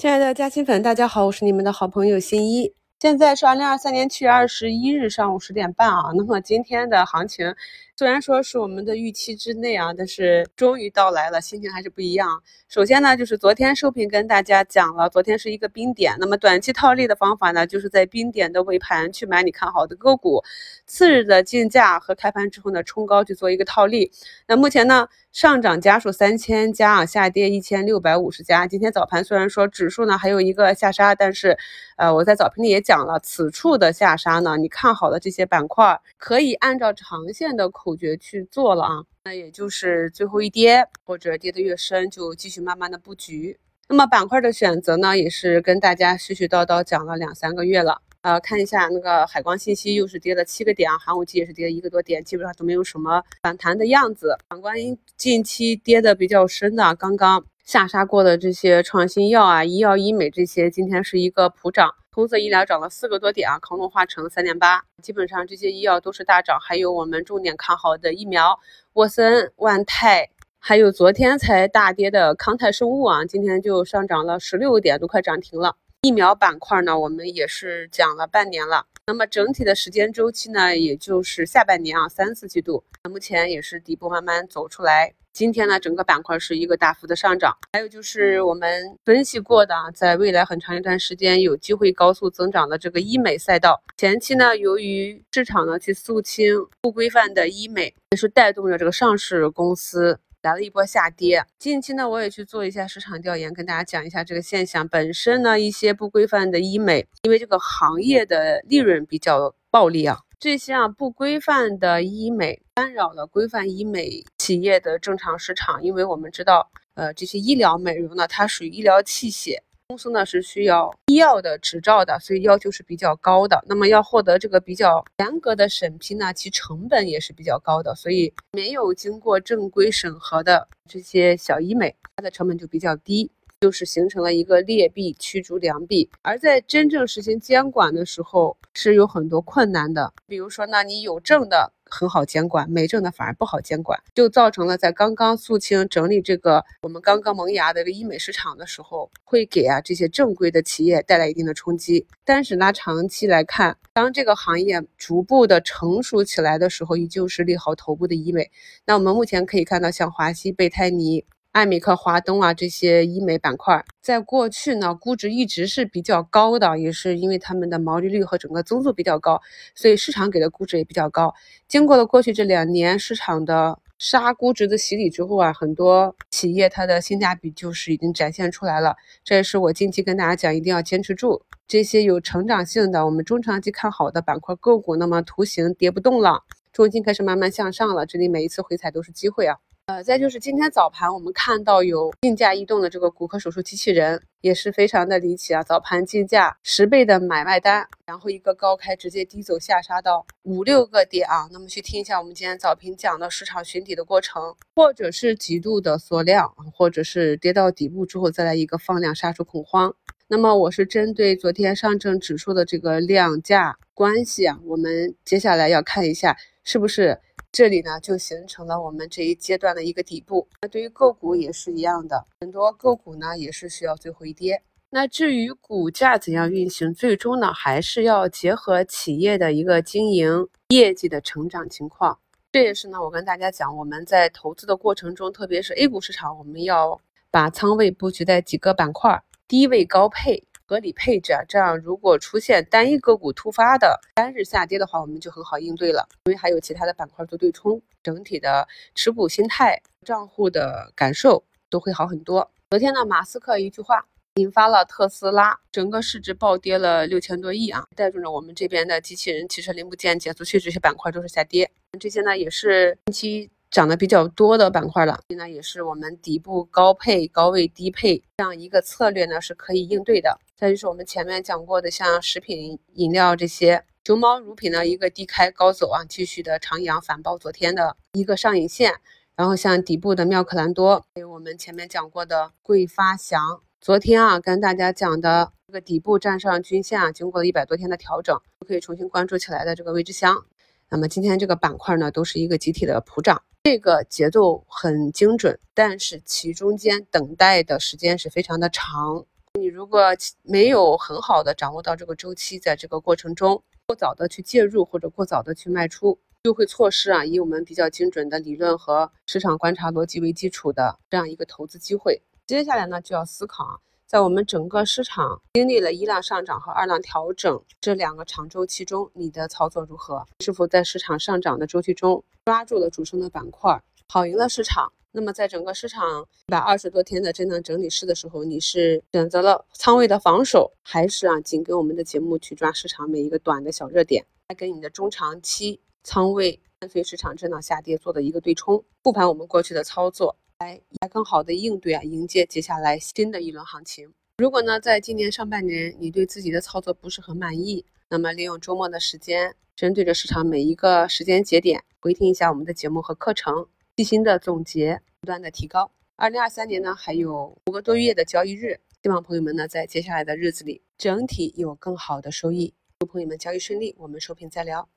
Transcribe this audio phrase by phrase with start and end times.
[0.00, 2.72] 亲爱的嘉兴粉，大家好，我是你们的好朋友新一。
[3.00, 6.04] 现在是二零二三年七月二十一日上午十点半啊。
[6.16, 7.54] 那么今天的行情
[7.96, 12.42] 虽然说是我们的预期之内啊，但是终于到来了，心情还是不一样。
[12.66, 16.16] 首先呢，就是昨天收评跟大家讲了，昨天是一个冰点。
[16.18, 20.42] 那么短期套利的方法呢，就是在冰点的尾盘去买你看好的个股，
[20.86, 24.10] 次日的竞价和开盘之后呢冲高去做一个套利。
[24.46, 25.08] 那目前呢？
[25.32, 28.66] 上涨家数三千家啊，下跌一千六百五十家。
[28.66, 31.56] 今天早盘虽然说指数呢还有一个下杀，但是，
[31.96, 39.04] 呃，我在早评里也讲了，此处的下杀呢，你看好的这些板块可以按照长线的口诀去做了啊。
[39.22, 43.56] 那也就是最后一跌或者跌得越深，就继续慢慢的布局。
[43.86, 48.02] 那么板块的选择呢，也是跟大家絮絮叨叨讲了两三个月了。
[48.22, 54.36] 呃，看一下那个海光信息又是跌了七个点啊，寒武纪也是跌了一个多点，基本上都没有什么反弹的样子。
[54.50, 54.76] 反观
[55.16, 61.94] 近期跌的比较深的，刚刚下杀过的这些创新药啊、医药医美这些，今天是一个普涨。
[62.12, 66.58] 通策医疗涨了四个多点啊，康龙化成三点八，基本上这些医药都是大涨。
[66.60, 68.58] 还有我们重点看好的疫苗，
[68.94, 75.76] 沃森、万泰，还有昨天才大跌的康泰生物啊，今天就上涨了十六个点，都快涨停了。
[76.02, 82.82] 疫苗板块呢，我们也是讲了半年了，那么整体的时间周期呢，也就是下半年啊，三四季度。
[83.10, 85.12] 目前也是底部慢慢走出来。
[85.34, 87.54] 今天呢，整个板块是一个大幅的上涨。
[87.74, 100.18] 还有就是我们分析过的，在未来很长一段时间有机会高速增长的这个医美赛道，前期呢，由于市场呢去肃清不规范的医美，也是带动着这个上市公司。
[100.42, 104.88] 来了一波下跌，近期呢，我也去做一下市场调研，跟大家讲一下这个现象。
[104.88, 115.82] 本身呢，一些不规范的医美，因为这个行业的利润比较暴利啊，这些啊不规范的医美干扰了规范医美企业的正常市场。
[115.82, 119.58] 因为我们知道，呃，这些医疗美容呢，它属于医疗器械。
[119.90, 123.60] 公司呢是需要医药的执照的，所以要求是比较高的。
[123.66, 127.92] 那么要获得这个比较严格的审批呢，其成本也是比较高的。
[127.96, 133.28] 所以没有经过正规审核的这些小医美，它的成本就比较低，
[133.60, 136.08] 就是形成了一个劣币驱逐良币。
[136.22, 140.14] 而在真正实行监管的时候，是有很多困难的。
[140.26, 141.72] 比如说呢，你有证的。
[141.92, 152.06] 很好监管，没证的反而不好监管，就造成了在刚刚肃清整理这个我们刚刚萌芽的一个医美市场的时候，会给啊这些正规的企业带来一定的冲击。
[152.24, 158.52] 但是呢长期来看，当这个行业逐步的成熟起来的时候，依旧是利好头部的医美。
[158.84, 161.24] 那我们目前可以看到，像华西贝泰尼。
[161.52, 169.40] 艾美克、华东啊，这些医美板块，在过去呢，估值一直是比较高的，也是因为他们的毛利率和整个增速比较高，
[169.74, 171.34] 所以市场给的估值也比较高。
[171.66, 178.94] 经过了过去这两年市场的杀估值的洗礼之后啊，很多企业它的性价比就是已经展现出来了。
[179.24, 184.94] 这也是我近期跟大家讲，一定要坚持住这些有成长性的、我们中长期看好的板块个股。
[184.94, 189.56] 那么图形跌不动了，重心开始慢慢向上了，这里每一次回踩都是机会啊。
[189.90, 195.64] 呃，再就是今天早盘我们看到有竞价异动的这个骨科手术机器人，也是非常的离奇啊！
[195.64, 201.48] 早盘竞价十倍的买卖单，然后一个高开直接低走下杀到五六个点啊。
[201.50, 209.92] 那么去听一下我们今天早评讲的市场寻底的过程，或者是极度的缩量，或者是跌到底部之后再来一个放量杀出恐慌。
[210.32, 217.18] 那么我是针对昨天上证指数的这个量价关系啊，我们接下来要看一下是不是。
[217.50, 220.46] 这里呢，就形成了我们这一阶段的一个底部。
[220.62, 224.62] 那对于个股也是一样的，很多个股呢也是需要最后一跌。
[224.90, 232.16] 那至于股价怎样运行，最终呢还是要结合企业的一个经营业绩的成长情况。
[232.52, 237.00] 这也是呢，我跟大家讲，我们在投资的过程中，特别是 A 股市场，我们要
[237.32, 239.20] 把仓位布局在几个板块，
[239.50, 240.44] 低位高配。
[240.64, 252.48] 合理配置啊，这样如果出现单一个股突发的单日下跌的话，我们就很好应对了，因为还有其他的板块做对冲，整体的持股心态、账户的感受都会好很多。
[252.70, 254.06] 昨天呢，马斯克一句话
[254.36, 261.68] 引发了特斯拉整个市值暴跌了六千多亿啊，带动着我们这边的机器人、汽车零部件、减速器这些板块都是下跌，
[261.98, 263.50] 这些呢也是近期。
[263.70, 270.38] 涨得比较多的板块了，那也是我们底部高配、高位低配这样一个策略呢，是可以应对的。
[270.56, 278.94] 再就是我们前面讲过的，像食品饮料这些，熊猫乳品呢一个低开高走啊，继续的长阳反包昨天的一个上影线。
[279.36, 288.38] 然后像底部的妙可蓝多，还有我们前面讲过的桂发祥，昨天啊跟大家讲的这个底部站上均线啊，经过了一百多天的调整，
[288.68, 290.44] 可以重新关注起来的这个未知香。
[290.92, 293.40] 那么今天这个板块呢，都是一个集体的普涨。
[293.62, 299.24] 这个节奏很精准，但是其中间等待的时间是非常的长。
[299.54, 300.00] 你如果
[300.42, 312.20] 没有很好的掌握到这个周期，在这个过程中过早的去介入或者过早的去卖出，就会错失啊以我们比较精准的理论和市场观察逻辑为基础的这样一个投资机会。
[312.48, 313.78] 接下来呢，就要思考啊，
[314.10, 320.26] 在我们整个市场经历了一浪上涨和二浪调整这两个长周期中，你的操作如何？
[320.40, 324.92] 是否在市场上涨的周期中抓住了主升的板块，跑赢了市场？
[325.12, 338.84] 那么，在整个市场一百二十多天的震荡整理市的时候，你是选择了仓位的防守，还是啊紧跟我们的节目去抓市场每一个短的小热点，来跟你的中长期仓位跟随市场震荡下跌做的一个对冲？
[339.04, 344.12] 复盘我们过去的操作，来来更好的应对啊迎接接下来新的一轮行情。
[344.36, 353.66] 如果呢，在今年上半年你对自己的操作不是很满意，那么利用周末的时间，针对着市场每一个时间节点，回听一下我们的节目和课程。
[353.96, 355.90] 细心的总结，不断的提高。
[356.16, 362.74] 二零二三年呢，还有五个多月的交易日，希望朋友们呢，在接下来的日子里，整体有更好的收益。
[362.98, 364.90] 祝朋友们交易顺利，我们收评再聊。